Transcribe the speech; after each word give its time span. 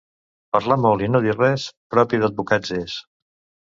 Parlar 0.57 0.77
molt 0.85 1.05
i 1.05 1.11
no 1.17 1.23
dir 1.27 1.37
res, 1.37 1.69
propi 1.97 2.25
d'advocats 2.27 2.77
és. 2.83 3.01